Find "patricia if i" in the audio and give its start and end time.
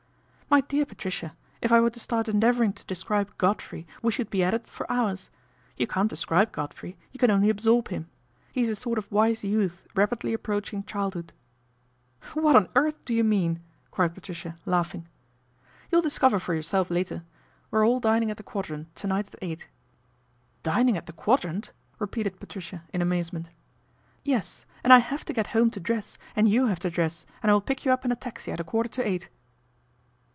0.85-1.79